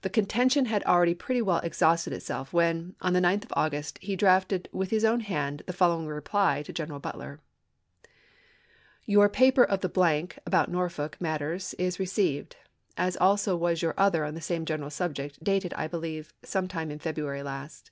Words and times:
The 0.00 0.08
contention 0.08 0.64
had 0.64 0.82
already 0.84 1.12
pretty 1.14 1.42
well 1.42 1.56
1864. 1.56 1.66
exhausted 1.66 2.16
itself 2.16 2.54
when, 2.54 2.94
on 3.02 3.12
the 3.12 3.20
9th 3.20 3.44
of 3.44 3.52
August, 3.54 3.98
he 4.00 4.16
drafted 4.16 4.66
with 4.72 4.88
his 4.88 5.04
own 5.04 5.20
hand 5.20 5.62
the 5.66 5.74
following 5.74 6.06
reply 6.06 6.62
to 6.62 6.72
General 6.72 7.00
Butler: 7.00 7.40
Your 9.04 9.28
paper 9.28 9.62
of 9.62 9.80
the 9.82 10.38
about 10.46 10.70
Norfolk 10.70 11.20
matters 11.20 11.74
is 11.74 12.00
re 12.00 12.06
ceived, 12.06 12.54
as 12.96 13.18
also 13.18 13.54
was 13.58 13.82
your 13.82 13.92
other 13.98 14.24
on 14.24 14.32
the 14.34 14.40
same 14.40 14.64
general 14.64 14.88
subject, 14.88 15.44
dated, 15.44 15.74
I 15.74 15.86
believe, 15.86 16.32
some 16.42 16.66
time 16.66 16.90
in 16.90 16.98
February 16.98 17.42
last. 17.42 17.90